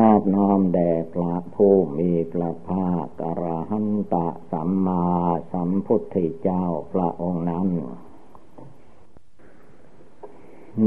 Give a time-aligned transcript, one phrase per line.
[0.00, 5.04] นอบน้อมแด่พระผู้มีพระภาคอรหันตะสัมมา
[5.52, 7.68] สัมพุทธเจ้าพระองค์นั้น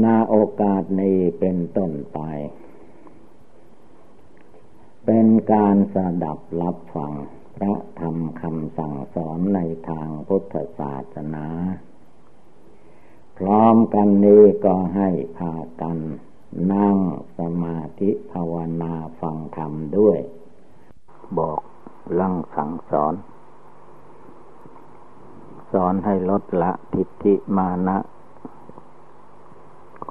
[0.02, 2.18] นาโอกาสนี้เป็นต้นไป
[5.04, 7.12] เป็นการสดับรับฟัง
[7.56, 11.46] พระธรรมคำสั่งสอนในทางพุทธศาสนา
[13.38, 15.08] พร้อมกันนี้ก็ให้
[15.38, 15.98] พากัน
[16.72, 16.96] นั่ง
[17.38, 20.18] สมาธิภาวนาฟังธรรมด้วย
[21.38, 21.60] บอก
[22.20, 23.14] ลั่งสั่งสอน
[25.72, 27.98] สอนให้ลดละทิฏฐิมานะ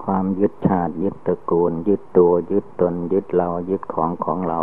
[0.04, 4.60] ความยึดชาติยึดตระกูล ยึดตัว ยึดตน ยึดเรา ยึดของของเรา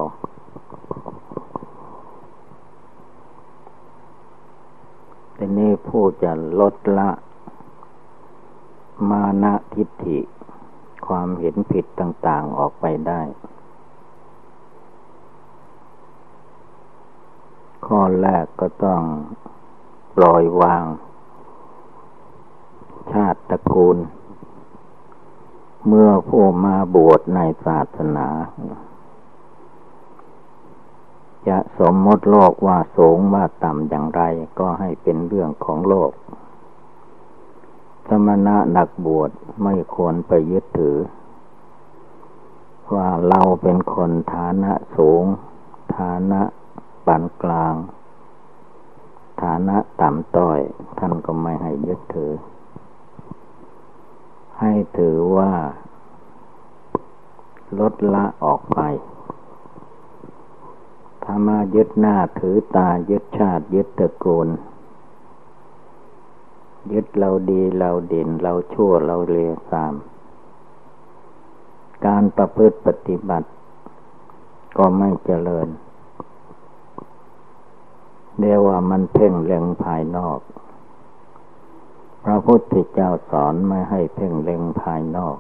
[5.37, 7.11] ทีนี้ผู้จะลดละ
[9.11, 10.19] มานะทิฏฐิ
[11.07, 13.21] ความเห็นผิดต่างๆออกไปได้
[17.87, 19.03] ข้อแรกก็ต้อง
[20.17, 20.85] ปล่อยวาง
[23.13, 23.99] ชาติตระกูล
[25.89, 28.29] เมื่อผู้มาบวชในศาสนา
[31.49, 34.23] จะสมมติโลกว่าสูงว่าต่ำอย่างไร
[34.59, 36.11] ก็ให้เป็นเรื่องของโลก
[38.09, 39.31] สมณะนักบวช
[39.63, 40.97] ไม่ควรไปยึดถือ
[42.95, 45.25] ว่าเราเป็นคนฐานะสูง
[45.97, 46.43] ฐานะ
[47.07, 47.75] ปานกลาง
[49.43, 50.59] ฐานะต่ำต้อย
[50.99, 52.33] ท่านก็ไม่ให้ยึดถือ
[54.61, 55.53] ให้ถือว่า
[57.79, 58.81] ลดละออกไป
[61.23, 64.49] ถ้ามายึดหน้าถือตายึดชาติยึดตระกูล
[66.93, 69.95] ยึดเราดีเราเด่นเราชั่วเราเลวทราม
[72.07, 73.49] การประพฤติปฏิบัติ
[74.79, 75.69] ก็ไม่เจริญ
[78.39, 80.41] เรียกว่ามันเพ่งเล็งภายนอก
[82.25, 85.37] พระพุทธเจ้าสอนไม่ให้เพ่งเล็งภายนอก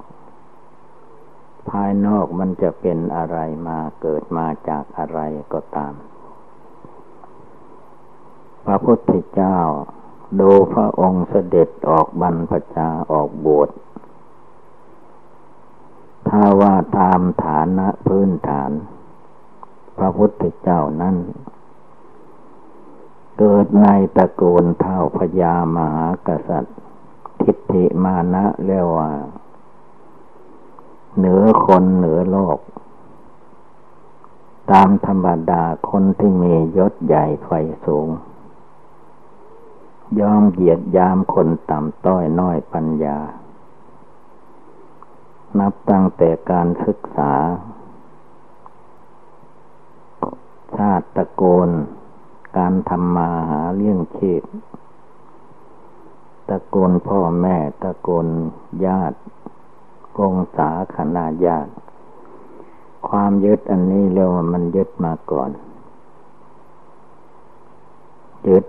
[1.71, 5.21] ภายนอกมันจะเป็นอะไรมาเกิดมาจากอะไร
[5.53, 5.95] ก็ตาม
[8.67, 9.57] พระพุทธเจ้า
[10.41, 13.71] ดูพระองค์เสด็จออกบรรพชาออกบวช
[16.29, 18.71] ถ้าว่าตามฐานะพื้นฐาน
[19.99, 21.17] พระพุทธเจ้านั้น
[23.39, 23.87] เกิดใน
[24.17, 26.79] ตระกูลเท่าพญามหากษัตริย์
[27.43, 29.11] ทิฏฐิมานะเรียกว่า
[31.17, 32.59] เหนือคนเหนือโลก
[34.73, 37.51] ตามธรรมดาคนที่มียศใหญ่ไฟ
[37.87, 38.09] สูง
[40.21, 43.19] ยอมเหยียดยามคนต่ำต้อยน้อยปัญญา
[45.59, 47.33] นับตั้งแต่การศึกษา
[50.77, 51.71] ชาติตะโกน
[52.59, 54.43] การทำมาหาเลี้ยงชีพ
[56.49, 58.27] ตะโกนพ่อแม่ตะโกน
[58.87, 59.19] ญาติ
[60.19, 61.73] กงสาขนาญาติ
[63.09, 65.51] ความยึดอันนี้เรียกว่ามันยึดมาก่อน
[68.49, 68.65] ยึด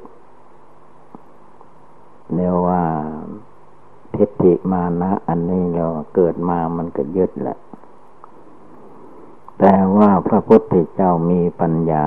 [2.34, 2.84] เรียกว่า
[4.16, 7.58] ทิฏฐิมานะอันนี้เราเกิดมามันก็ยึดแหละ
[9.60, 12.06] แต่ว่าพระพุทธเจ้ามีปัญญา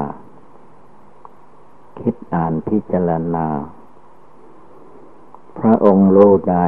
[1.99, 3.47] คิดอ่านพิจารณา
[5.59, 6.67] พระองค์รู้ได้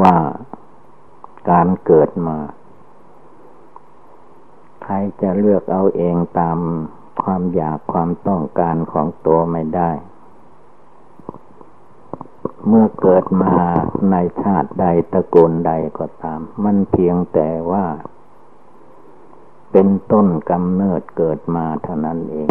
[0.00, 0.16] ว่า
[1.50, 2.38] การเกิดมา
[4.82, 6.58] ใครจะเลือกเอาเองตาม
[7.22, 9.90] ความอยากความต้องการของตัวไม่ได้
[12.68, 13.54] เมื่อเกิดมา
[14.10, 17.84] ในชาติใดตระกูลใดก็ตาม มันเพียงแต่ว่า
[19.72, 22.50] เป็นต้นกำเนิดเกิดมาเท่านั้นเอง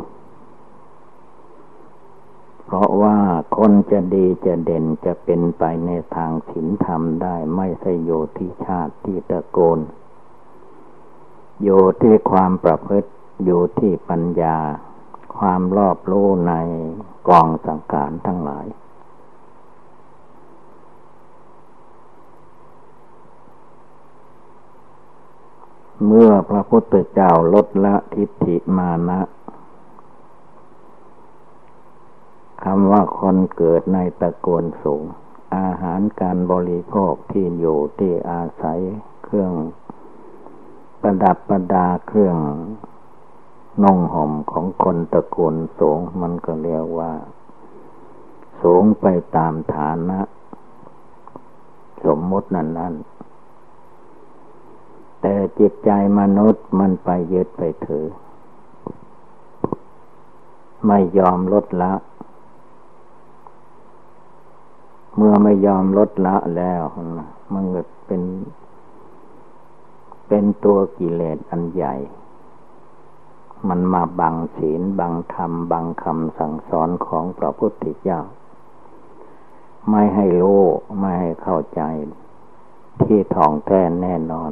[2.66, 3.18] เพราะว่า
[3.58, 9.80] คนจะดีจะเด่นจะเป็นไปในทางศีลธรรมได้ไม่ใช่โยที่ชาติที่ตระกูล
[11.64, 11.70] โย
[12.02, 13.10] ที่ความประพฤติ
[13.44, 14.58] อยู่ที่ปัญญา
[15.38, 16.54] ความรอบรู้ใน
[17.30, 18.66] กองสังขารทั้งหลาย
[26.08, 29.20] เมื่อพระพุทธเจ้าลดละทิฏฐิมานะ
[32.64, 35.04] คำว่าคนเกิดในตระกูลสูง
[35.58, 38.80] อาหารการบริโภคที่อยู่ที่อาศัย
[39.24, 39.54] เครื่อง
[41.02, 42.38] ประดับประดาเครื่อง
[43.84, 47.12] นุ่งห่มของคนตระกูลสูงมันก็เรียกว่า
[48.62, 49.06] สูงไป
[49.36, 50.20] ตามฐานะ
[52.06, 52.94] สมมตินั้นนั้น
[55.22, 58.08] แต่จิตใจมนุษย์มันไปยึดไปถือ
[60.88, 61.94] ไม่ยอมลดละ
[65.16, 66.82] เมื่อไม่ยอมลดละแล้ว
[67.54, 68.22] มันก็เป็น
[70.28, 71.96] เป็นตัวกิเลสอันใหญ่
[73.70, 78.20] มันมาบังศีลบังธรรม บังคำสั่งสอนของพระพุทธเจ้า
[79.90, 80.62] ไม่ให้รู้
[81.00, 81.82] ไม่ให้เข้าใจ
[83.04, 84.52] ที่ท่องแท้แน่นอน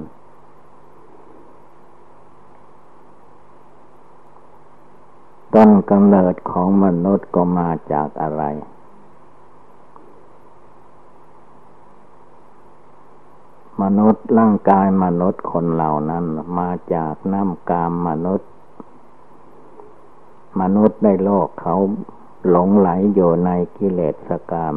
[5.56, 8.44] ต้นกำเนิดของมนุษย์ก็มาจากอะไร
[13.82, 16.26] มนุษย์ร่างกายมนุษย์คนเหล่านั้น
[16.60, 18.50] มาจากน้ำกามมนุษย์
[20.62, 21.76] มนุษย์ในโลกเขา
[22.50, 24.76] หลงไหลอยู่ในกิเลสกรรม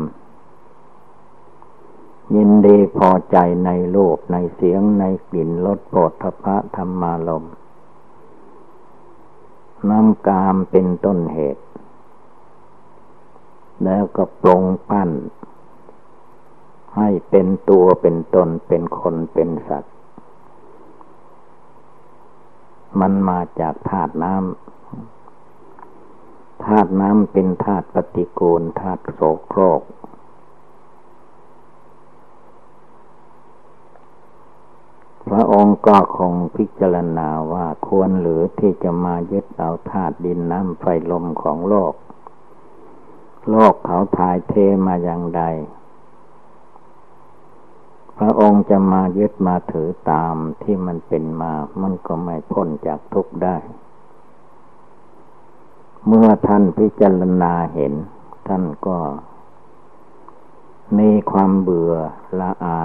[2.35, 3.37] ยินดีพอใจ
[3.67, 7.55] ในโลกในเสียงในกลิ่นรสโผฏฐพะธรรมารมณ์
[9.91, 11.65] น้ำกามเป็นต้นเหตุ
[13.85, 15.11] แล้วก็ปรงปั้น
[16.97, 19.95] ให้เป็นตัวเป็นตนเป็นคนเป็นสัตว์
[23.01, 29.83] มันมาจากธาตุน้ำธาตุน้ำเป็นธาตุปฏิกูลธาตุโสโครก
[35.33, 41.95] พระองค์ก็คงพิจารณาว่าควรหรือที่จะมายึดเอาธาตุดินน้ำไฟลมของโลก
[43.51, 44.55] โลกเขาถ่ายเท
[44.87, 45.43] มาอย่างใด
[48.19, 51.53] พระองค์จะมายึดมาถือตามที่มันเป็นมา
[51.83, 53.57] มันก็ไม่พ้นจากทุกข์ได้
[56.07, 57.93] เมื่อท่านพิจารณาเห็น
[58.49, 58.99] ท่านก็
[60.99, 61.95] มีความเบื่อ
[62.41, 62.81] ละอา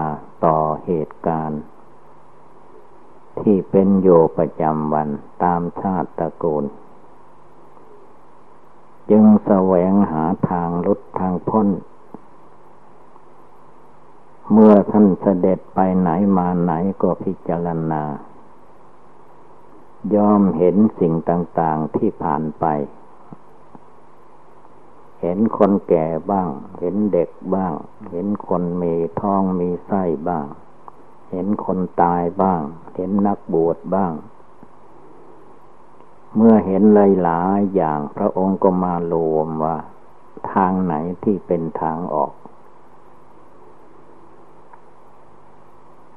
[0.45, 1.61] ต่อเหตุการณ์
[3.41, 5.09] ที่เป็นโยประจำวัน
[5.43, 6.63] ตามชาติตระกูล
[9.09, 11.67] จึงแสวงหาทางลดทางพ้น
[14.51, 18.03] เมื่อท่านเสด็จไปไหนมาไหนก็พิจารณา
[20.15, 22.65] ยอมเห็นสิ่งต่างๆที่ผ่านไป
[25.21, 26.49] เห็นคนแก่บ้าง
[26.79, 27.73] เห็นเด็กบ้าง
[28.11, 30.45] เห็นคนมีท้องมีไส้บ้าง
[31.31, 32.61] เห็นคนตายบ้าง
[32.95, 34.13] เห็นนักบวชบ้าง
[36.35, 39.77] เมื่อเห็นหลายๆอย่างพระองค์ก็มารวมว่า
[40.53, 40.93] ทางไหน
[41.23, 42.31] ที่เป็นทางออก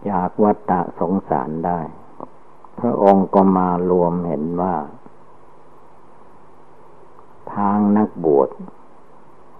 [0.09, 1.81] จากวัฏสงสารได้
[2.81, 4.77] พระองค์ก็มารวมเห็นว่า
[7.55, 8.49] ทางนักบวช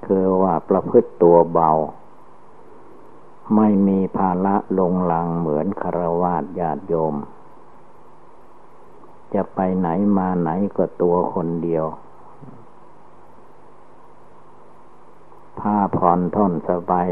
[0.07, 1.71] คือว่าประพฤติตัวเบา
[3.57, 7.15] ไม่มีภาระลงหลังเหมือนคารวาสญาติโยม
[9.35, 11.87] จะไปไหนมาไหนก็ตัวคนเดียว
[15.59, 17.11] ผ้าผ่อนท่อนสบาย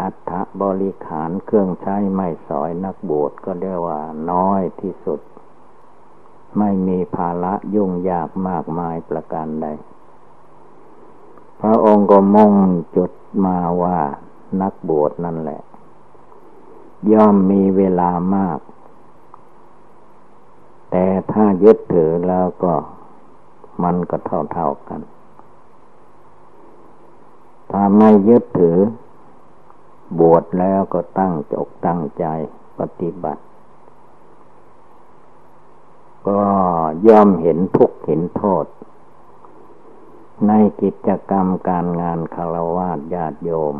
[0.00, 4.00] อัฐบริขารเครื่องใช้ไม่สอยนักบวชก็เรียกว่า
[4.30, 5.20] น้อยที่สุด
[6.58, 9.66] ไม่มีภาระยุ่งยากมากมายประการใด
[11.60, 12.54] พระองค์ก็มุ่ง
[12.96, 13.10] จุด
[13.46, 13.98] มาว่า
[14.62, 15.60] นักบวชนั่นแหละ
[17.12, 18.58] ย่อมมีเวลามาก
[20.90, 22.74] แต่ถ้ายึดถือแล้วก็
[23.82, 25.00] มันก็เท่าเท่ากัน
[27.70, 28.78] ถ้าไม่ยึดถือ
[30.20, 32.24] บวชแล้วก็ตั้งจกตั้งใจ
[32.78, 33.42] ปฏิบัติ
[36.28, 36.42] ก็
[37.06, 38.66] ย่อมเห็นทุกข์เห็นโทษ
[40.46, 40.52] ใน
[40.82, 43.76] กิจกรรมการงานคารวะญาติโยม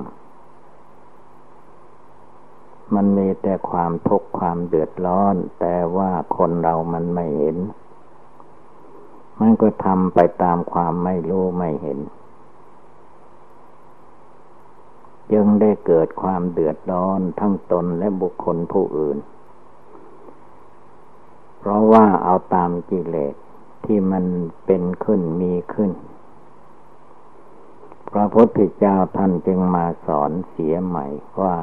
[2.94, 7.56] มันมีแต่ความทุกข์ความเดือดร้อน แต่ว่าคนเรามันไม่เห็น
[9.40, 11.98] มันก็ทำไปตามความไม่รู้ไม่เห็น
[15.32, 19.18] จึงได้เกิดความเดือดร้อนทั้งตนและบุคคลผู้อื่น
[21.58, 23.34] เพราะว่าเอาตามกิเลส
[23.84, 24.24] ที่มัน
[24.66, 25.90] เป็นขึ้นมีขึ้น
[28.10, 31.06] พระพุทธเจ้าท่านจึงมาสอนเสียใหม่
[31.42, 31.56] ว่า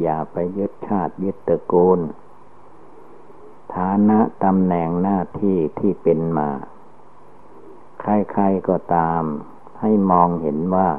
[0.00, 2.00] อย่าไปยึดชาติยึดตระกูล
[3.74, 6.50] ฐานะตำแหน่งหน้าที่ที่เป็นมา
[8.00, 9.22] ใครๆก็ตาม
[9.80, 10.90] ให้มองเห็นว่า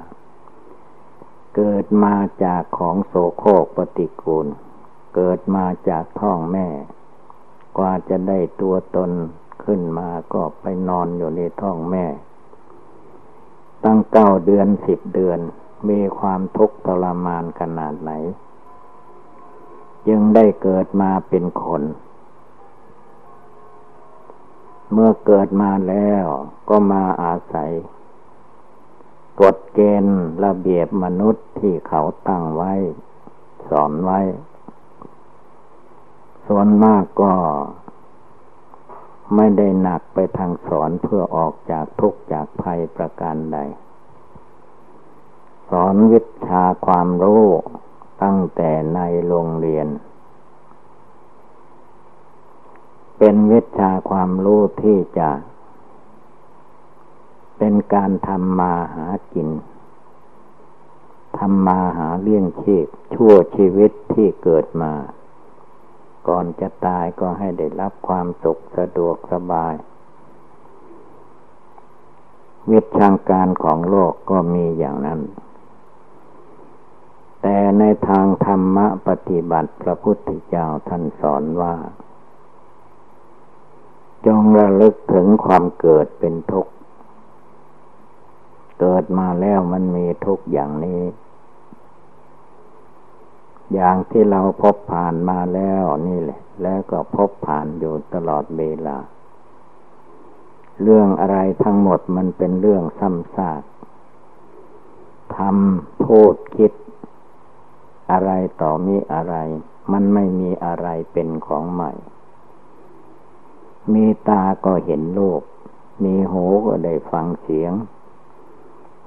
[1.56, 4.48] เกิดมาจากของโสโครกปฏิกูล
[5.16, 6.68] เกิดมาจากท้องแม่
[7.78, 9.12] กว่าจะได้ตัวตน
[9.64, 12.06] ขึ้นมาก็ไปนอนอยู่ในท้องแม่
[13.84, 15.40] ตั้งเก้าเดือนสิบเดือน
[15.90, 18.12] มีความทุกข์ทรมานขนาดไหน
[20.08, 21.84] จึงได้เกิดมาเป็นคน
[24.92, 26.26] เมื่อเกิดมาแล้ว
[26.70, 27.72] ก็มาอาศัย
[29.42, 32.74] กฎเกณฑ์ระเบียบมนุษย์ที่เขาตั้งไว้
[33.70, 34.20] สอนไว้
[36.48, 37.34] ส่วนมากก็
[39.36, 43.58] ไม่ได้หนักไปทางสอนเพื่อออกจากทุกข์จากภัยประการใด
[45.70, 47.46] สอนวิชาความรู้
[48.24, 49.88] ตั้งแต่ในโรงเรียน
[53.18, 55.30] เป็นวิชาความรู้ที่จะ
[57.58, 59.50] เป็นการทำมาหากิน
[61.38, 64.94] ทำมาหาเลี้ยงชีพ ชั่วชีวิตที่เกิดมา
[66.28, 69.74] ก่อนจะตายก็ให้ได้รับความสุขสะดวกสบาย
[72.72, 75.20] วิชาการของโลกก็มีอย่างนั้น
[77.48, 81.76] แต่ในทางธรรมะปฏิบัติพระพุทธเจ้าท่านสอนว่า
[84.26, 86.74] จงระลึกถึงความเกิดเป็นทุกข์
[88.80, 91.02] เกิดมาแล้วมันมีทุกข์อย่างนี้
[93.74, 98.98] อย่างที่เราพบผ่านมาแล้วนี่แหละ แล้วก็พบผ่านอยู่ตลอดเวลา
[100.82, 103.62] เรื่องอะไรทั้งหมดมันเป็นเรื่องซ้ำซาก
[105.36, 106.72] ทำพูดคิด
[108.12, 108.32] อะไร
[108.62, 109.36] ต่อมีอะไร
[109.92, 111.92] มันไม่มีอะไรเป็นของใหม่
[113.94, 115.42] มีตาก็เห็นโลก
[116.04, 117.74] มีหูก็ได้ฟังเสียง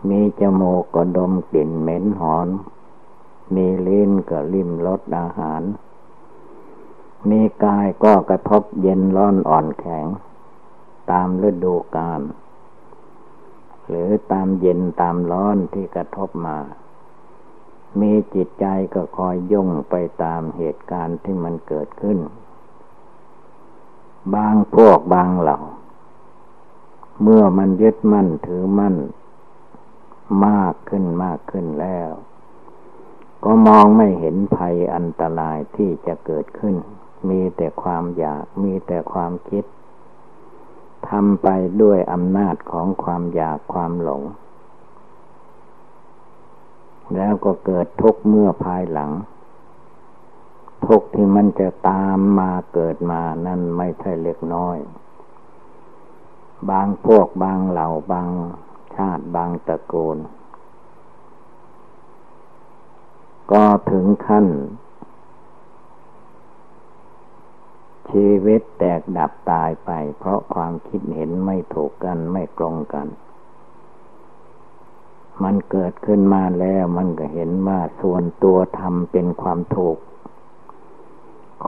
[0.09, 2.49] มีจมูกก็ดมกลิ่นเหม็นหอม
[3.55, 5.63] มีลิ้นก็ลิ้มรสอาหาร
[7.31, 10.07] มีกายก็กระทบเย็นร้อนอ่อนแข็ง
[11.11, 12.21] ตามฤดูกาล
[13.89, 16.59] หรือตามเย็นตามร้อนที่กระทบมา
[18.01, 22.19] มีจิตใจก็คอยยุ่งไปตามเหตุการณ์ที่มันเกิดขึ้น
[24.35, 25.59] บางพวกบางเหล่า
[27.23, 28.97] เมื่อมันยึดมั่นถือมั่น
[30.47, 32.11] มากขึ้นมากขึ้นแล้ว
[33.45, 36.77] ก็มองไม่เห็นภัยอันตรายที่จะเกิดขึ้น
[37.29, 39.65] มีแต่ความอยากมีแต่ความคิด
[41.09, 41.49] ทำไป
[41.83, 44.23] ด้วยอำนาจของความอยากความหลง
[47.17, 49.11] แล้วก็เกิดทุกข์เมื่อภายหลัง
[50.87, 54.79] ทุกข์ที่มันจะตามมาเกิดมานั่นไม่ใช่เล็กน้อย
[56.71, 58.29] บางพวกบางเหล่าบาง
[58.97, 60.19] ชาติบางตระกูล
[63.53, 64.47] ก็ถึงขั้น
[68.11, 73.07] ชีวิตแตกดับตายไป เพราะความคิดเห็นไม่ถูกกันไม่ตรงกัน
[75.45, 79.97] มันเกิดขึ้นมาแล้วมันก็เห็นว่าส่วนตัวทำเป็นความถูก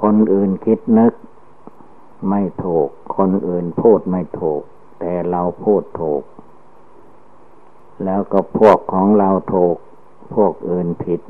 [0.00, 1.12] คนอื่นคิดนึก
[2.28, 4.62] ไม่ถูก คนอื่นพูดไม่ถูก
[5.00, 6.22] แต่เราพูดถูก
[8.04, 9.76] แล้วก็พวกของเราถูก
[10.34, 11.20] พวกอื่นผิด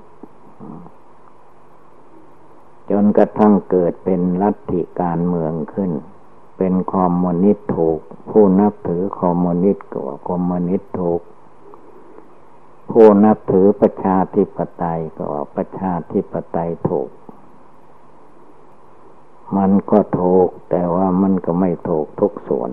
[2.90, 5.90] จนกระทั่งเกิดเป็นลัทธิการเมืองขึ้น
[6.58, 7.98] เป็นคอมมูนิสต์ถูก
[8.30, 11.20] ผู้นับถือคอมมูนิสต์ก็คอมมูนิสต์ถูก
[12.90, 17.10] ผู้นับถือประชาธิปไตยก็ประชาธิปไตยถูก
[19.56, 22.70] มันก็ถูก แต่ว่ามันก็ไม่ถูกทุกส่วน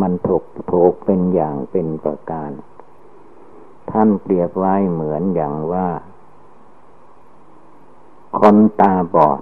[0.00, 2.50] มันถูกถูกเป็นอย่างเป็นประการ
[3.90, 5.88] ท่านเปรียบไว้เหมือนอย่างว่า
[8.38, 9.40] คนตาบอด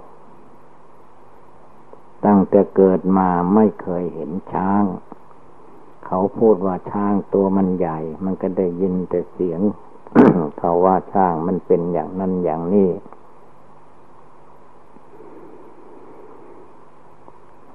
[2.25, 4.83] ตั้งแต่เกิดมาไม่เคยเห็นช้าง
[6.07, 9.61] เขาพูดว่าช้างตัวมันใหญ่ มันก็ได้ยินแต่เสียง
[10.59, 12.89] เขาว่าช้างมันเป็นอย่างนั้นอย่างนี้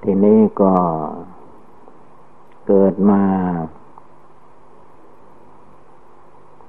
[0.03, 0.73] ทีนี้ก็
[2.67, 3.23] เกิดมา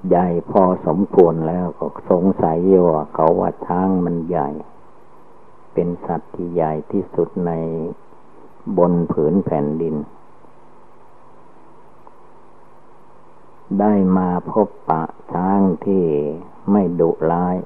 [0.08, 4.48] ใหญ่พอสมควรแล้วก็สงสัยว่าเขาว่าช้างมันใหญ่
[5.74, 7.52] เป็นสัตว์ที่ใหญ่ที่สุดใน
[8.78, 9.94] บนผืนแผ่นดิน
[13.80, 15.02] ได้มาพบปะ
[15.32, 16.04] ช้างที่
[16.70, 17.56] ไม่ดุร้าย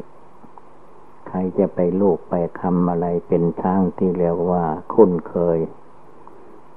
[1.28, 5.58] ใครจะไปลูกไปคำอะไรเป็นช้างที่เรียกว่าคุ้นเคย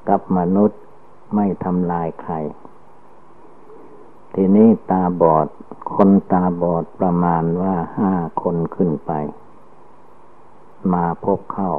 [0.10, 0.82] กับมนุษย์
[1.36, 2.34] ไม่ทำลายใคร
[4.34, 5.48] ทีนี้ตาบอด
[5.96, 9.12] คนตาบอดประมาณว่าห้าคนขึ้นไป
[10.94, 11.72] มาพบเข้า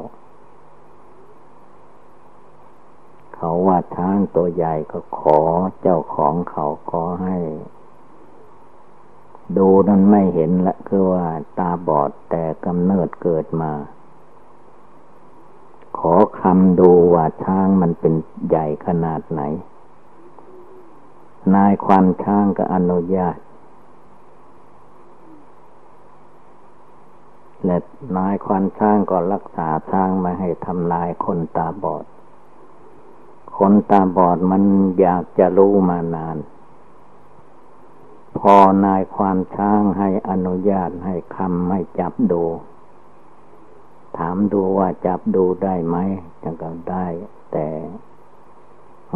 [3.43, 5.39] เขาว่าช้างตัวใหญ่ก็ขอ
[5.81, 7.37] เจ้าของเขาขอให้
[9.57, 11.25] ดูนั้นไม่เห็นละคือว่า
[11.57, 13.71] ตาบอดแต่กำเนิดเกิดมา
[15.97, 18.13] ขอคำดูว่าช้างมันเป็น
[18.49, 19.41] ใหญ่ขนาดไหน
[21.55, 23.37] นายควันช้างก็อนุญาต
[27.65, 27.77] และ
[28.17, 32.05] นายควันช้างก็รักษาช้างมาให้ทำลายคนตาบอด
[33.63, 34.63] คนตาบอดมัน
[34.99, 36.37] อยากจะรู้มานาน
[38.37, 42.43] พอนายควานช้างให้อนุญาตให้คำให้จับดู
[44.17, 45.97] ถามดูว่าจับดูได้ไหม
[46.43, 47.05] จังก็ได้
[47.51, 47.67] แต่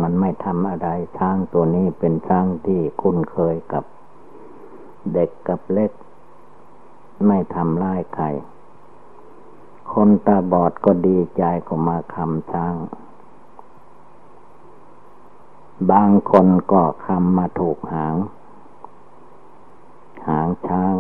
[0.02, 0.88] มันไม่ทำอะไร
[1.18, 3.84] ช้างตัวนี้เป็นช้างที่คุ้นเคยกับ
[5.14, 5.92] เด็กกับเล็ก
[7.28, 8.26] ไม่ทำร้ายใคร
[9.94, 12.76] คนตาบอดก็ดีใจก็มาคำช้าง
[15.92, 18.16] บางคนก็คำมาถูกหาง
[20.28, 20.94] หางช้าง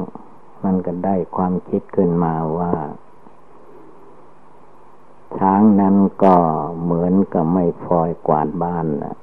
[0.63, 2.74] มันก็ได้ความคิดขึ้นมาว่า
[5.38, 6.36] ช้างนั้นก็
[6.84, 9.15] เหมือนกับไม่ฟอยกวาดบ้านนะ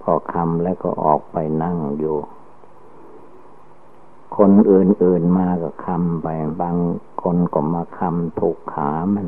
[0.00, 2.16] พอคำแล้วก็ออกไปนั่งอยู่
[4.36, 6.28] คนอื่นๆมาก็คำไป
[6.60, 6.76] บาง
[7.22, 9.26] คนก็มาคำถูกขามัน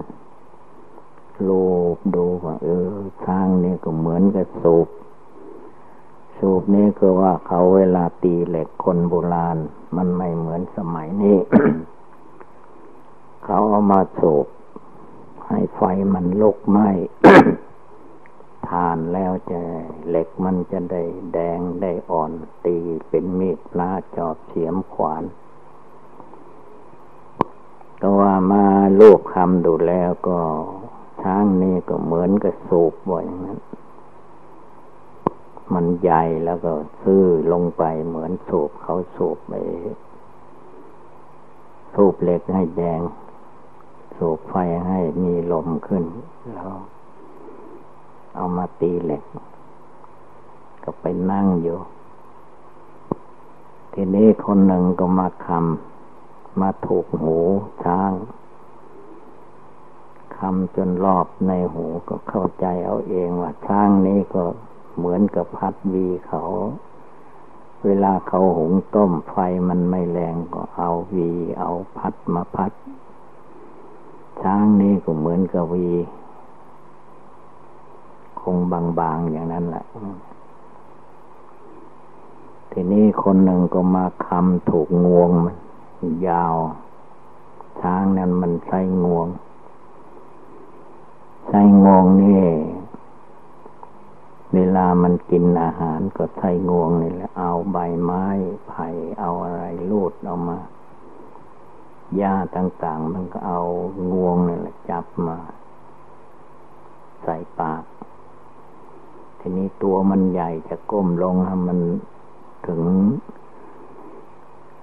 [1.42, 1.50] โล
[1.96, 2.94] บดูว่า เออ
[3.24, 4.88] ช้างนี่ก็เหมือนกับสูบ
[6.38, 9.58] สูบนี่ก็ว่าเขาเวลาตีเหล็กคนโบราณ
[9.96, 11.38] มันไม่เหมือนสมัยนี้
[13.44, 14.46] เขาเอามาสูบ
[15.46, 15.80] ให้ไฟ
[16.14, 16.90] มันลุกไหม้
[18.68, 19.60] ทานแล้วจะ
[20.08, 22.32] เหล็กมันจะได้แดงได้อ่อน
[22.66, 22.76] ตี
[23.08, 25.22] เป็นมีดปลาจอบเสียมขวาน
[28.00, 28.64] ก็ว่ามา
[29.00, 30.38] ลูกคำดูแล้วก็
[31.22, 33.58] ช้างนี่ก็เหมือนกับสูบบ่อยนั้น
[35.74, 39.54] มันใหญ่แล้วก็ซื่อลงไปเหมือนสูบเขาสูบไป
[41.94, 43.00] สูบเหล็กให้แดง
[44.16, 44.54] สูบไฟ
[44.86, 46.04] ให้มีลมขึ้น
[46.54, 46.76] แล้ว
[48.34, 49.22] เอามาตีเหล็ก
[50.84, 51.78] ก็ไปนั่งอยู่
[53.92, 55.89] ทีนี้คนหนึ่งก็มาคำ
[56.60, 57.36] มาถูกหู
[57.84, 58.12] ช้าง
[60.36, 64.42] คำจนรอบในหูก็เข้าใจเอาเองว่าช้างนี้ก็
[64.96, 66.42] เหมือนกับพัดวีเขา
[67.84, 69.36] เวลาเขาหุงต้มไฟ
[69.68, 72.72] มันไม่แรงก็เอาวีเอาพัดมาพัด
[74.42, 75.90] ช้างนี้ก็เหมือนกับวี
[78.40, 79.84] คงบางๆอย่างนั้นแหละ
[82.70, 85.56] ทีนี้คนหนึ่งก็มาคำถูกงวงมัน
[86.28, 86.54] ยาว
[87.80, 89.28] ช้างนั้นมันใช้งวง
[91.48, 92.44] ใช้งวงนี่
[94.54, 98.24] เวลามันกินอาหารก็ใช้งวงนี่แหละ เอาใบไม้
[98.68, 98.86] ไผ่
[99.20, 100.58] เอาอะไรลูดเอามา
[102.16, 103.60] หญ้าต่างๆ มันก็เอา
[104.10, 105.36] งวงนี่แหละจับมา
[107.22, 107.82] ใส่ปาก
[109.38, 111.78] ทีนี้ตัวมันใหญ่จะก้มลงให้มัน
[112.66, 112.82] ถึง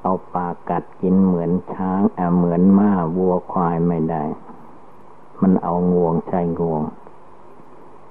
[0.10, 4.24] เอาปากกัดกินเหมือนช้างแอเหมือนม้าวัวควายไม่ได้
[5.42, 6.84] มันเอางวงใช้งวง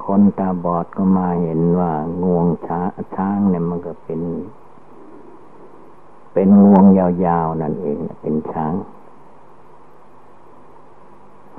[0.05, 2.81] คนตาบอดก็มาเห็นว่างวงช้า
[3.15, 4.21] ช้างเนี่ยมันก็เป็น
[6.33, 8.75] เป็นงวงยาวๆนั่นเองเป็นช้าง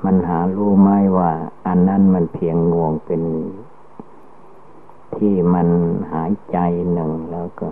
[0.04, 1.30] มันหารู้ไหมว่า
[1.66, 3.22] อันนั้นมันเพียงงวงเป็น
[5.16, 5.68] ที่มัน
[6.12, 6.58] หายใจ
[6.92, 7.68] หนึ่งแล้วก็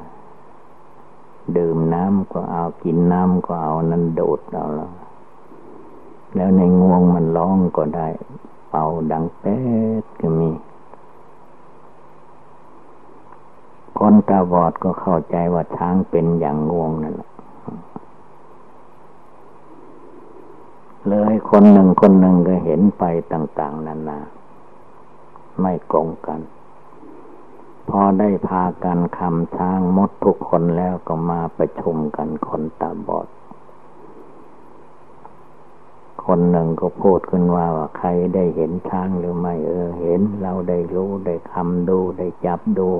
[1.57, 4.91] ดื่มน้ำก็เอากินน้ำก็เอานั้นโดดเอาแล้ว
[6.35, 8.09] แล้วในงวงมันร้องก็ได้
[8.69, 9.57] เป่าดังแป๊
[10.03, 10.51] ดก็มี
[13.99, 17.31] คนตาบอดก็เข้าใจว่าช้างเป็นอย่างงวงนั่นแหละ
[21.09, 24.19] เลยคนหนึ่งคนหนึ่งก็เห็นไปต่าง ๆนานา
[25.61, 26.41] ไม่กงกัน
[27.89, 33.29] พอได้พากันคำช้างมดทุกคนแล้วก็มาประชุมกันคนตาบอด
[36.25, 42.91] คนหนึ่งก็พูดขึ้นว่าว่าใครได้เห็นช้างหรือไม่เออ เห็นเราได้รู้ได้คำดูได้จับดู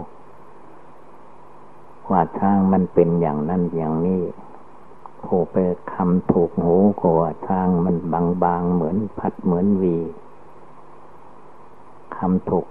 [2.11, 4.23] ว่าช้างมันเป็นอย่างนั้นอย่างนี้
[5.25, 5.57] ผู้ไป
[5.95, 7.97] คำถูกหูก็ว่าช้างมัน
[8.45, 9.97] บางๆเหมือนพัดเหมือนวี
[12.17, 12.67] คำถูก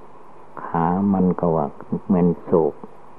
[0.64, 1.66] ขามันก็ว่า
[2.08, 2.74] เหมือนสูบ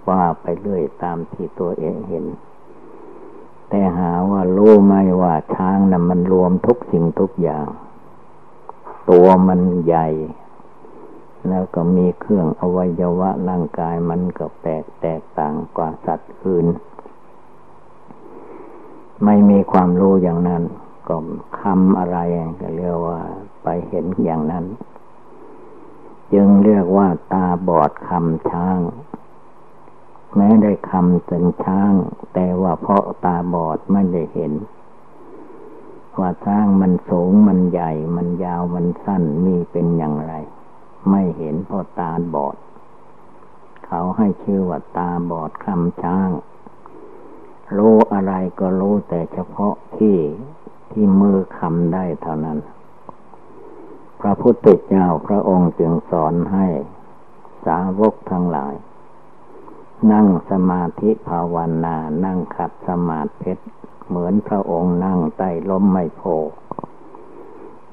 [0.09, 2.25] ว่าไปเรื่อยตามที่ตัวเองเห็น
[3.69, 7.67] แต่หาว่ารู้ไหมว่าช้างนะ่ะมันรวมทุกสิ่งทุกอย่าง
[9.11, 10.09] ตัวมันใหญ่
[11.49, 16.67] แล้วก็มีเครื่องอวัยวะร่างกายมันก็แปลกแตกต่างกว่าสัตว์อื่น
[19.25, 20.63] ไม่มีความรู้อย่างนั้น
[21.09, 21.17] ก็
[21.61, 22.19] คำอะไร
[22.61, 23.21] ก็เรียกว่า
[23.63, 24.65] ไปเห็นอย่างนั้น
[26.33, 28.81] จึงเรียกว่าตาบอดคำช้าง
[30.37, 31.93] แม้ได้คำเป็นช้าง
[32.35, 34.53] แต่ว่าเพราะตาบอดไม่ได้เห็น
[36.19, 40.33] ว่าช้างมันสูงมันใหญ่ มันยาวมันสั้นมีเป็นอย่างไร
[41.11, 42.57] ไม่เห็นเพราะตาบอด
[43.87, 46.31] เขาให้ชื่อว่าตาบอดคำช้าง
[47.77, 50.17] รู้อะไรก็รู้แต่เฉพาะที่
[50.91, 52.59] ที่มือคำได้เท่านั้น
[54.21, 56.67] พระพุทธเจ้าพระองค์จึงสอนให้
[57.67, 58.75] สาวกทั้งหลาย
[60.13, 63.53] นั่งสมาธิภาวนา นั่งขัดสมาธิ
[64.09, 66.23] เหมือนพระองค์นั่งใต้ล้มไมโพ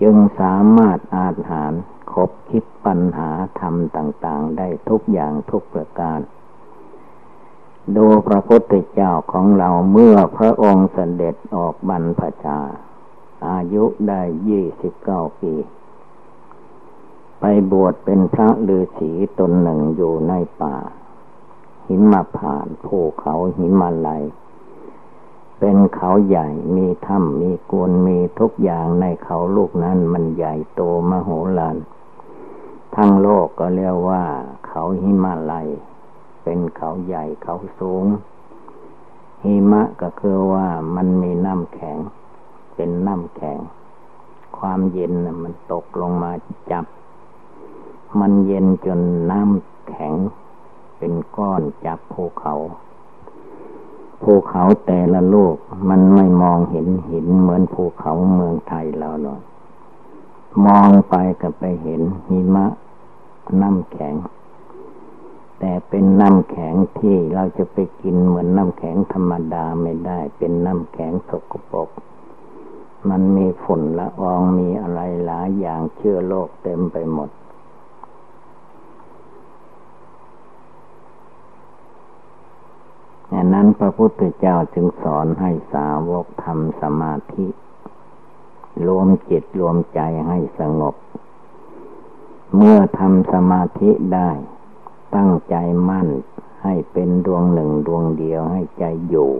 [0.02, 1.74] จึงสามารถอาหาร
[2.14, 6.20] คบคิดปัญหาธรรมต่าง ๆ ได้ทุกอย่างทุกประการ
[7.96, 12.60] ดูพระพุทธเจ้าของเราเมื่อพระองค์เสด็จออกบรรพชา
[13.48, 15.54] อายุได้ยี่สิบเก้าปี
[17.45, 20.75] ไปบวชเป็นพระฤาษีตนหนึ่งอยู่ในป่า
[21.88, 24.23] หิมะผ่านภูเขาหิมาลัย
[25.60, 31.29] เป็นเขาใหญ่มีถ้ำมีกวนมีทุกอย่างในเขาลูกนั้นมันใหญ่โตมโห
[31.60, 31.77] ฬาร
[32.95, 34.23] ทั้งโลกก็เรียกว่า
[34.67, 35.67] เขาหิมาลัย
[36.43, 38.06] เป็นเขาใหญ่เขาสูง
[39.43, 41.97] หิมะก็คือว่ามันมีน้ำแข็ง
[42.75, 43.60] เป็นน้ำแข็ง
[44.58, 46.34] ความเย็นมันตกลงมา
[46.71, 46.86] จับ
[48.19, 48.99] มันเย็นจน
[49.32, 50.13] น้ำแข็ง
[50.97, 52.56] เป็นก้อนจับภูเขา
[54.21, 55.56] ภูเขาแต่ละลูก
[55.89, 59.41] มันไม่มองเห็นหินเหมือนภูเขาเมืองไทยเราหรอก
[60.65, 62.67] มองไปก็ไปเห็นหิมะ
[63.62, 64.15] น้ำแข็ง
[65.60, 71.89] แต่เป็นน้ำแข็งที่เราจะไปกินเหมือนน้ำแข็งธรรมดาไม่ได้ เป็นน้ำแข็งสกปรก
[73.10, 77.30] มันมีฝุ่นละอองมีอะไรหลายอย่างเชื้อโรคเต็มไปหมด
[83.36, 87.48] ดังนั้นพระพุทธเจ้าจึงสอนให้สาวกทำสมาธิ
[88.88, 90.96] รวมจิตรวมใจให้สงบ
[92.56, 94.32] เมื่อทำสมาธิได้
[95.15, 95.56] ตั้งใจ
[95.89, 96.08] มั่น
[96.63, 99.32] ให้เป็นดวงหนึ่งดวงเดียวให้ใจอยู่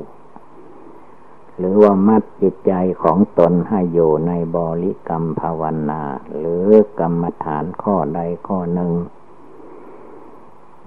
[1.58, 6.04] หรือว่ามัดจิตใจของตนให้อยู่ในบริกรรมภาวนา
[6.38, 6.68] หรือ
[7.00, 8.92] กรรมฐานข้อใดข้อหนึ่ง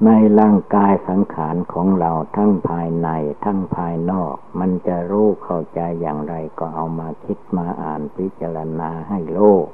[0.04, 3.08] ในร่างกายสังขารของเราทั้งภายใน
[3.44, 9.66] ทั้งภายนอก มันจะรู้เข้าใจอย่างไรก็เอามาคิดมาอ่านพิจารณาให้โลก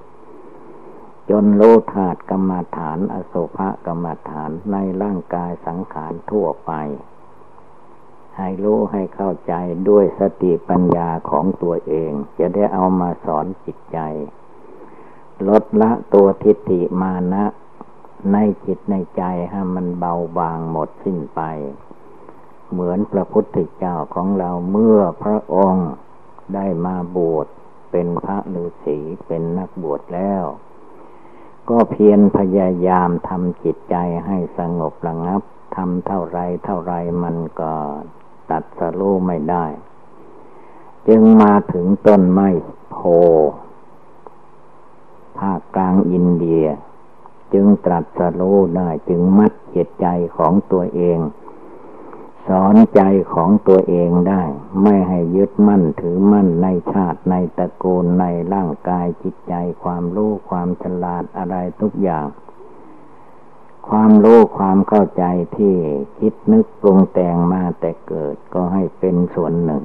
[1.31, 6.73] จนโลธาตุกรรมฐาน อโศภกรรมฐานในร่างกายสังขารทั่วไป
[8.37, 9.55] ให้รู้ให้เข้าใจ
[9.89, 13.99] ด้วยสติปัญญาของตัวเอง จะได้เอามาสอนจิตใจ
[15.49, 17.45] ลดละตัวทิฏฐิมานะ
[18.33, 21.41] ในจิตในใจให้มันเบาบางหมดสิ้นไป
[22.71, 25.91] เหมือนพระพุทธเจ้าของเราเมื่อพระองค์
[26.55, 27.47] ได้มาบวช
[27.91, 30.45] เป็นพระฤาษีเป็นนักบวชแล้ว
[31.69, 35.43] ก็เพียรพยายามทำจิตใจให้สงบระงับ
[35.77, 37.73] ทำเท่าไรเท่าไรมันก็
[38.51, 39.67] ตัดสรู้ไม่ได้
[41.09, 42.49] จึงมาถึงต้นไม้
[42.91, 42.97] โพ
[45.39, 46.67] ภาคกลางอินเดีย
[47.55, 51.19] จึงตรัสรู้ได้จึงมัดจิตใจของตัวเอง
[52.49, 53.03] สอนใจ
[53.35, 54.43] ของตัวเองได้
[54.83, 62.27] ไม่ให้ยึดมั่นถือมั่นในชาติในตระกูลในร่างกายจิตใจความรู้ความฉลาดอะไรทุกอย่าง
[63.89, 65.25] ความรู้ความเข้าใจ
[65.57, 65.75] ที่
[66.19, 69.85] คิดนึกปรุงแต่งมาแต่เกิดก็ให้เป็นส่วนหนึ่ง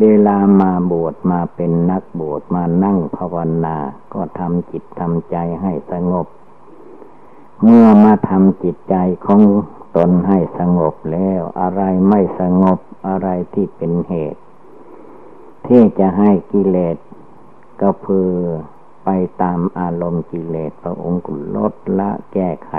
[0.00, 3.76] เวลามาบวชมาเป็นนักบวชมานั่งภาวนา
[4.14, 6.26] ก็ทำจิตทำใจให้สงบ
[7.64, 8.94] เมื่อมาทำจิตใจ
[9.26, 9.40] ของ
[9.96, 14.42] ตนให้สงบแล้ว อะไรไม่สงบอะไรที่เป็นเหตุ
[15.66, 16.96] ที่จะให้กิเลส
[17.80, 18.32] ก็เพือ
[19.04, 19.08] ไป
[19.42, 22.72] ตามอารมณ์กิเลสพระองค์กุลดละแก้ไข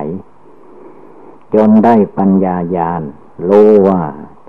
[1.53, 3.01] จนได้ปัญญาญาณ
[3.47, 4.01] รู้ว่า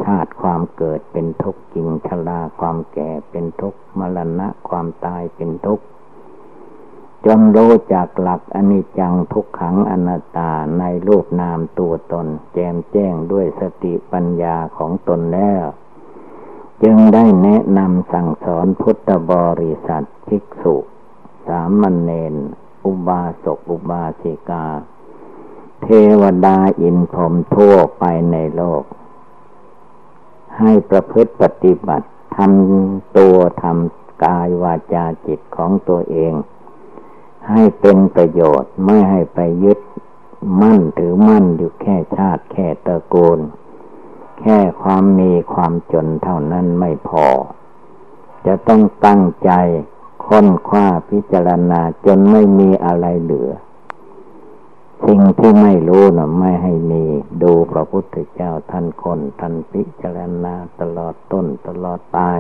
[0.03, 5.85] ชาติความเกิดเป็นทุกข์จริงชราความแก่เป็นทุกข์มรณะความตายเป็นทุกข์
[7.27, 15.65] จนรู้จากหลักอนิจจังทุกขังอนัตตาในรูปนามตัวตน แจมแจ้งด้วยสติปัญญาของตนแล้ว
[16.83, 20.77] จึงได้แนะนำสั่งสอนพุทธบริษัทภิกษุ
[21.47, 22.35] สามมณเณร
[22.85, 24.67] อุบาสกอุบาสิกา
[25.83, 25.89] เท
[26.21, 28.85] วดาอินพรมทั่วไปในโลก
[30.59, 36.33] ให้ประพฤติปฏิบัติทำตัวทำกายวาจาจิตของตัวเอง
[37.49, 39.79] ให้เป็นประโยชน์ไม่ให้ไปยึด
[40.61, 43.39] มั่นถือมั่นอยู่แค่ชาติแค่ตระกูล
[44.41, 47.27] แค่ความมีความจนเท่านั้นไม่พอ
[48.47, 49.51] จะต้องตั้งใจ
[50.27, 53.51] ค้นคว้าพิจารณาจนไม่มีอะไรเหลือ
[55.07, 57.05] สิ่งที่ไม่รู้นะไม่ให้มี
[57.43, 62.39] ดูพระพุทธเจ้าท่านคนท่านพิจารณาตลอดต้นตลอดตาย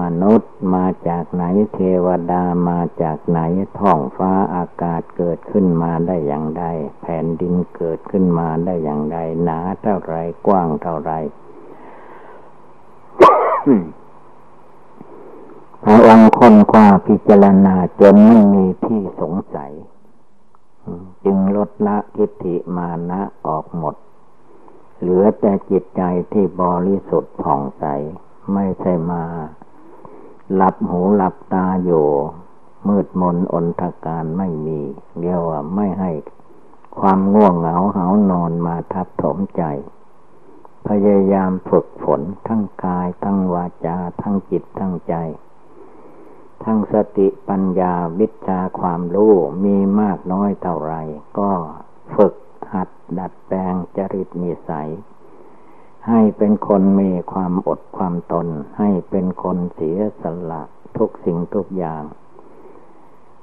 [0.00, 3.40] มนุษย์มาจากไหนเทวดามาจากไหน
[3.78, 6.64] ท้องฟ้าอากาศเกิดขึ้นมาได้อย่างไร
[7.00, 10.14] แผ่นดินเกิดขึ้นมาได้อย่างไรหนาเท่าไร
[10.46, 11.12] กว้างเท่าไร
[15.84, 19.72] พระองค์ค้นคว้าพิจารณาจนไม่มีที่สงสัย
[21.24, 23.94] จึงลดละทิฏฐิมานะออกหมด
[25.00, 27.84] เหลือแต่จิตใจที่บริสุทธิ์ผ่องใส
[28.54, 29.24] ไม่ใช่มา
[30.54, 32.06] หลับหูหลับตาอยู่
[32.88, 34.80] มืดมนอนทการไม่มี
[35.18, 36.12] เรียกว่าไม่ให้
[36.98, 39.62] ความง่วงเหงาเหานอนมาทับถมใจ
[40.88, 45.14] พยายามฝึกฝนทั้งกายทั้งวาจา ทั้งจิตทั้งใจ
[46.64, 49.34] ทั้งสติปัญญาวิชาความรู้
[49.64, 50.94] มีมากน้อยเท่าไร
[51.38, 51.52] ก็
[52.14, 52.34] ฝึก
[52.72, 54.90] หัดดัดแปลงจริตนิสัย
[56.10, 58.46] ให้เป็นคนมีความอดความตน
[58.78, 60.62] ให้เป็นคนเสียสละ
[60.96, 62.04] ทุกสิ่งทุกอย่าง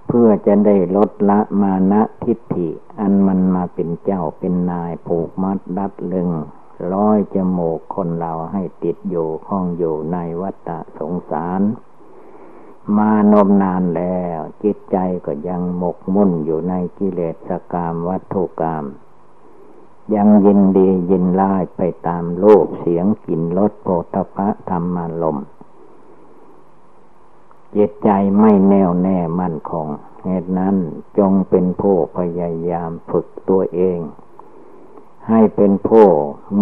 [0.07, 6.31] เพื่อจะได้ลดละมานะทิฏฐิ อันมันมาเป็นเจ้าเป็นนายผูกมัดดัดลึง
[6.93, 11.61] ร้อยจมูกคนเราให้ติดอยู่ข้องอยู่ในวัฏสงสาร
[12.97, 18.85] มานมนานแล้ว จิตใจก็ยังหมกมุ่นอยู่ในกิเลสกรรมวัตถุกรรม
[20.13, 25.39] ยังยินดียินไล่ไปตามโลกเสียงกลิ่นรสโผฏฐะธรรมารม
[27.75, 29.87] จิตใจไม่แน่วแน่มั่นคง
[30.23, 30.75] เหตุนั้น
[31.17, 33.99] จงเป็นผู้พยายามฝึกตัวเอง
[35.29, 36.07] ให้เป็นผู้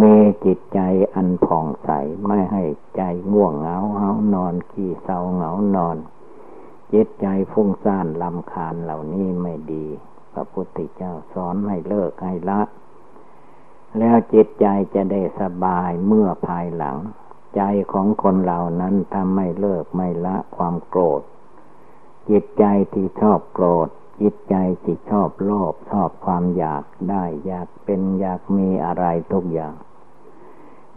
[0.02, 0.80] มีจิตใจ
[1.14, 1.90] อันผ่องใส
[2.28, 2.64] ไม่ให้
[2.96, 3.02] ใจ
[3.32, 5.98] ง่วงเหงาเหานอนขี้เศร้าเหงานอน
[6.94, 9.86] จิตใจฟุ้งซ่านลำคาญเหล่านี้ไม่ดี
[10.34, 12.62] พระพุทธเจ้าสอนให้เลิกให้ละ
[14.00, 16.98] แล้วจิตใจจะได้สบายเมื่อภายหลัง
[17.56, 21.22] ใจของคนเหล่านั้นทำไม่เลิกไม่ละความโกรธ
[22.30, 23.90] จิตใจที่ชอบโกรธ
[24.22, 29.76] จิตใจที่ชอบโลภชอบความอยากได้อยากเป็นอยากมีอะไรทุกอย่าง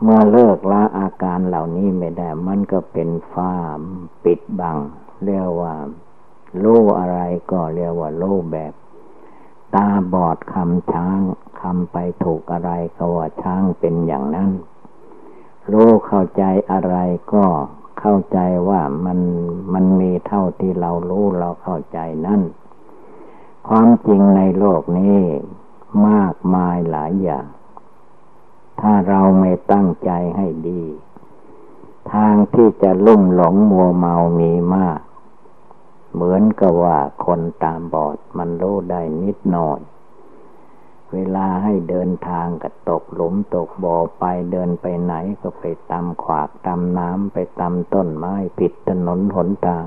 [0.02, 3.80] เมื่อเลิกละอาการเหล่านี้ไม่ได้มันก็เป็นฟ้าม
[4.24, 4.78] ปิดบัง
[5.24, 5.74] เรียกว่า
[6.58, 6.66] โล
[6.98, 7.18] อะไร
[7.50, 8.72] ก็เรียกว่าโลแบบ
[9.74, 11.20] ตาบอดคำช้าง
[11.60, 14.50] คำไปถูกอะไรก็ว่าช้างเป็นอย่างนั้น
[15.72, 16.96] รู้เข้าใจอะไร
[17.32, 17.44] ก็
[18.00, 19.20] เข้าใจว่ามัน
[19.72, 22.42] มันมีเท่าที่เรารู้เราเข้าใจนั่น
[23.68, 25.18] ความจริงในโลกนี้
[26.08, 27.46] มากมายหลายอย่าง
[28.80, 30.82] ถ้าเราไม่ตั้งใจให้ดี
[32.12, 34.98] ทางที่จะลุ่มหลงมัวเมามีมาก
[36.18, 39.80] เหมือนกับว่าคนตามบอดมันรู้ได้นิดหน่อย
[41.12, 49.86] เวลาให้เดินทางก็ตกหลุมตกบ่อไปเดินไปไหนก็ไปตำขวากตำน้ำไปตำต้นไม้ผิดถนนหนทาง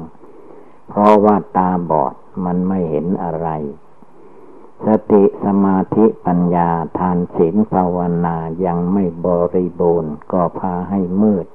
[0.89, 2.15] เพราะว่าตาบอด
[2.45, 3.47] มันไม่เห็นอะไร
[4.85, 11.45] สติสมาธิปัญญาทานศีลภาวนายังไม่บริบูรณ์ก็พาให้มืด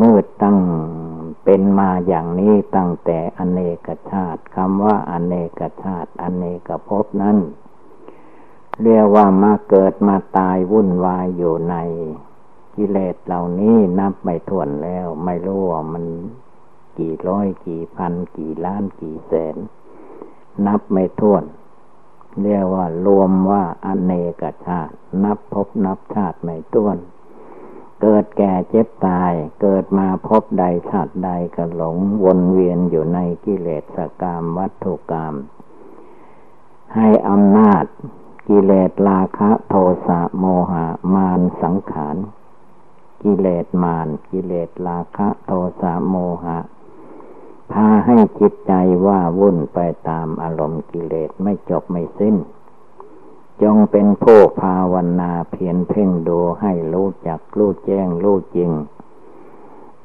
[0.00, 0.58] มืดตั้ง
[1.44, 7.38] เป็นมาอย่างนี้ตั้งแต่อเนกชาติคำว่าอเนกชาติอเนกภพนั้น
[8.82, 11.76] เรียกว่ามาเกิดมาตายวุ่นวายอยู่ใน
[12.76, 16.04] กิเลสเหล่านี้นับไม่ถ้วนแล้ว ไม่รู้ว่ามัน
[16.98, 19.56] กี่ร้อยกี่พัน กี่ล้านกี่แสน
[20.66, 21.44] นับไม่ถ้วน
[22.42, 26.98] เรียกว่ารวมว่าอเนกชาติ นับพบนับชาติไม่ถ้วน
[28.04, 35.34] เกิดแก่เจ็บตาย เกิดมาพบใดชาติใดก็หลงวนเวียนอยู่ในกิเลสกรรมวัตถุกรรม
[36.96, 37.84] ให้อำนาจ
[38.48, 39.74] กิเลสราคะโท
[40.06, 42.16] สะโมหะมารสังขาร
[43.22, 46.58] กิเลสมารกิเลสราคะโทสะโมหะ
[47.72, 48.72] พาให้จิตใจ
[49.06, 52.36] ว่าวุ่นไปตามอารมณ์กิเลสไม่จบไม่สิ้น
[53.62, 58.70] จงเป็นผู้ภาวนาเพียรเพ่งดูให้รู้จักรู้แจ้งรู้จริง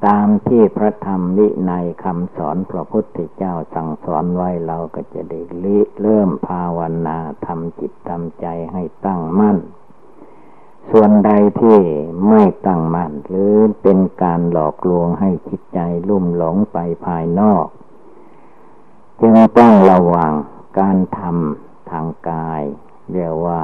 [0.05, 5.39] ตามที่พระธรรมวินัยคำสอนพระพุทธเจ้าสั่งสอนไว้เราก็จะได้
[6.01, 9.57] เริ่มภาวนาทำจิตทำใจให้ตั้งมั่น
[10.91, 11.79] ส่วนใดที่
[12.27, 17.65] ไม่ตั้งมั่นหรือเป็นการหลอกลวงให้จิตใจลุ่มหลงไปภายนอก
[19.21, 20.33] จึงต้องระวัง
[20.79, 22.63] การทำทางกาย
[23.11, 23.61] เรียกว่า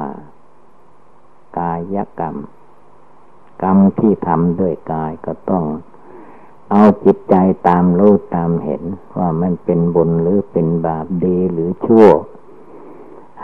[1.58, 2.36] กายกรรม
[3.62, 5.64] กรรมที่ทำด้วยกายก็ต้อง
[6.70, 7.34] เอาจิตใจ
[7.68, 8.82] ตามรู้ตามเห็น
[9.18, 12.08] ว่ามันเป็นบุญหรือเป็นบาปดีหรือชั่ว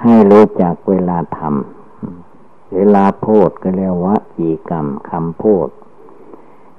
[0.03, 5.69] ให้รู้จักเวลาทำเวลาพูดก็เรียกว่าจีกรรมคำพูด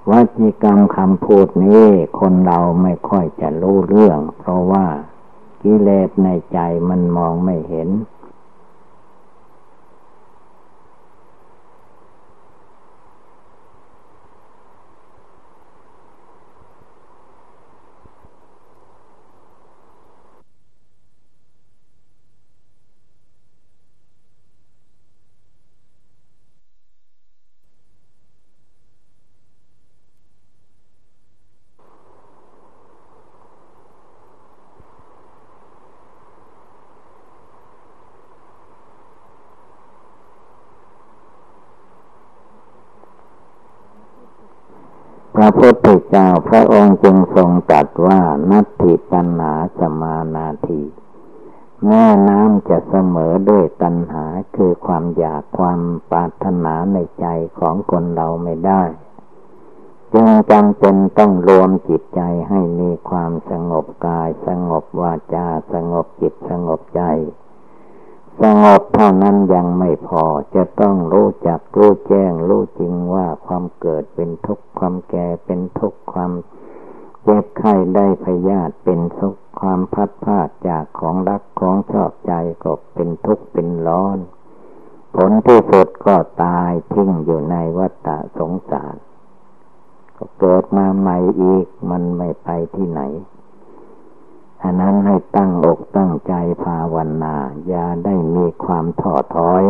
[0.10, 1.86] วจีกรรมคำพูดนี้
[2.20, 4.86] คนเราไม่ค่อยจะรู้เรื่อง เพราะว่า
[5.64, 7.90] กิเลสในใจมันมองไม่เห็น
[45.42, 48.20] ระพุทธเจ้าพระองค์จึงทรงตรัสว่า
[48.52, 50.82] นัตถิตัณหาสมานาที
[51.86, 54.26] แม่น้ำจะเสมอด้วยตัณหา
[54.56, 55.80] คือความอยากความ
[56.12, 57.26] ปรารถนาในใจ
[57.60, 58.84] ของคนเราไม่ได้
[60.14, 67.02] จึงจำเป็นต้องรวมจิตใจให้มีความสงบกาย สงบวาจา สงบจิตสงบใจ
[68.40, 70.24] สงบเท่านั้นยังไม่พอ
[70.56, 76.32] จะต้องรู้จักรู้แจ้งรู้จริงว่าความเกิดเป็นทุกข์ความแก่เป็นทุกข์ความ
[77.24, 84.18] เจ็บไข้ได้พยาธิเป็นทุกข์ความพัดพาดจากของรักของชอบใจก็เป็นทุกข์เป็นร้อน
[85.16, 88.96] ผลที่สุดก็ตายทิ้งอยู่ในวัฏสงสาร
[90.18, 93.02] ก็เกิดมาใหม่อีกมันไม่ไปที่ไหน
[94.62, 97.36] ฉะนั้นให้ตั้งอกตั้งใจภาวนา
[97.68, 99.64] อย่าได้มีความท้อถอย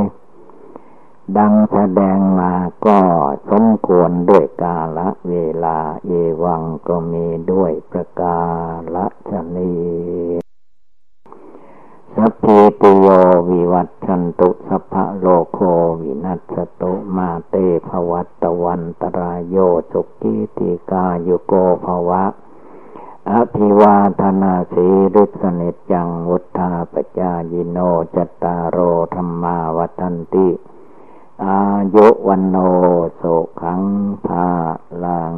[1.38, 2.54] ดังแสดงมา
[2.86, 3.00] ก็
[3.50, 6.12] สมควรด้วยกาละเวลาเอ
[6.44, 8.40] วังก็มีด้วยประกา
[8.96, 9.76] ละชนี
[12.16, 13.08] สัพพิติโย
[13.50, 15.60] วิวัตชันตุสัพพะโลโค
[16.02, 17.56] วินัสตุมาเต
[17.88, 19.58] ภวัตวันตรายโย
[19.92, 21.54] สุกิติกาโยโก
[21.86, 22.24] ภวะ
[23.30, 27.78] อภิวาธนาสีริสเนจังวุธาปจายิโน
[28.16, 28.78] จตารโอ
[29.16, 30.50] ธรรมาวัันติ
[31.46, 31.62] อา
[31.96, 32.56] ยุวันโน
[33.16, 33.24] โส
[33.62, 33.82] ขัง
[34.26, 34.48] ภา
[35.04, 35.36] ลัง